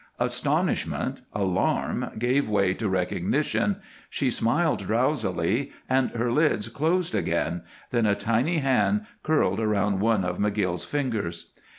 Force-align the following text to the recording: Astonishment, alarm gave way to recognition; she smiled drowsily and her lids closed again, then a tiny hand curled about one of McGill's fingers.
Astonishment, 0.17 1.21
alarm 1.31 2.13
gave 2.17 2.49
way 2.49 2.73
to 2.73 2.89
recognition; 2.89 3.75
she 4.09 4.31
smiled 4.31 4.79
drowsily 4.87 5.71
and 5.87 6.09
her 6.15 6.31
lids 6.31 6.69
closed 6.69 7.13
again, 7.13 7.61
then 7.91 8.07
a 8.07 8.15
tiny 8.15 8.57
hand 8.57 9.05
curled 9.21 9.59
about 9.59 9.99
one 9.99 10.25
of 10.25 10.39
McGill's 10.39 10.85
fingers. 10.85 11.51